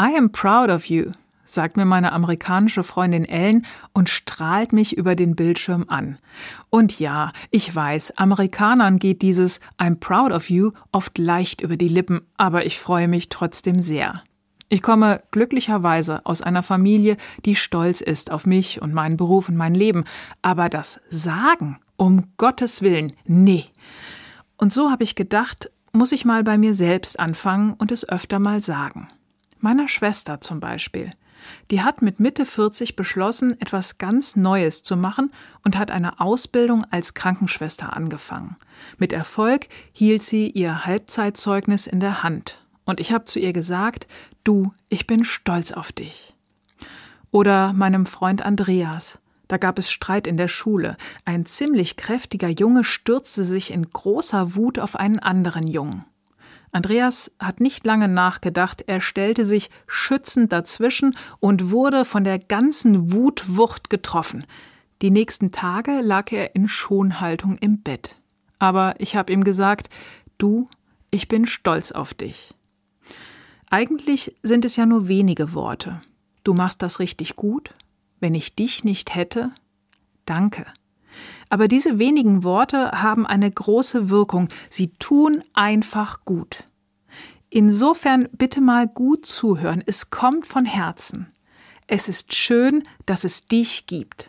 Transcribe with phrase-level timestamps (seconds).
[0.00, 1.10] I am proud of you,
[1.44, 6.18] sagt mir meine amerikanische Freundin Ellen und strahlt mich über den Bildschirm an.
[6.70, 11.88] Und ja, ich weiß, Amerikanern geht dieses I'm proud of you oft leicht über die
[11.88, 14.22] Lippen, aber ich freue mich trotzdem sehr.
[14.68, 19.56] Ich komme glücklicherweise aus einer Familie, die stolz ist auf mich und meinen Beruf und
[19.56, 20.04] mein Leben,
[20.42, 23.64] aber das Sagen, um Gottes Willen, nee.
[24.58, 28.38] Und so habe ich gedacht, muss ich mal bei mir selbst anfangen und es öfter
[28.38, 29.08] mal sagen.
[29.60, 31.10] Meiner Schwester zum Beispiel.
[31.70, 35.32] Die hat mit Mitte 40 beschlossen, etwas ganz Neues zu machen
[35.64, 38.56] und hat eine Ausbildung als Krankenschwester angefangen.
[38.98, 42.64] Mit Erfolg hielt sie ihr Halbzeitzeugnis in der Hand.
[42.84, 44.06] Und ich habe zu ihr gesagt,
[44.44, 46.34] du, ich bin stolz auf dich.
[47.30, 49.20] Oder meinem Freund Andreas.
[49.46, 50.96] Da gab es Streit in der Schule.
[51.24, 56.04] Ein ziemlich kräftiger Junge stürzte sich in großer Wut auf einen anderen Jungen.
[56.70, 63.12] Andreas hat nicht lange nachgedacht, er stellte sich schützend dazwischen und wurde von der ganzen
[63.12, 64.44] Wutwucht getroffen.
[65.00, 68.16] Die nächsten Tage lag er in Schonhaltung im Bett.
[68.58, 69.88] Aber ich habe ihm gesagt,
[70.36, 70.68] du,
[71.10, 72.54] ich bin stolz auf dich.
[73.70, 76.00] Eigentlich sind es ja nur wenige Worte.
[76.42, 77.70] Du machst das richtig gut.
[78.20, 79.50] Wenn ich dich nicht hätte,
[80.24, 80.66] danke.
[81.48, 84.48] Aber diese wenigen Worte haben eine große Wirkung.
[84.68, 86.64] Sie tun einfach gut.
[87.50, 89.82] Insofern bitte mal gut zuhören.
[89.86, 91.32] Es kommt von Herzen.
[91.86, 94.26] Es ist schön, dass es dich gibt.